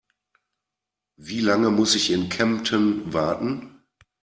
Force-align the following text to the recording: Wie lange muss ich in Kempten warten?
Wie 1.19 1.41
lange 1.41 1.69
muss 1.69 1.93
ich 1.93 2.09
in 2.09 2.27
Kempten 2.27 3.13
warten? 3.13 3.83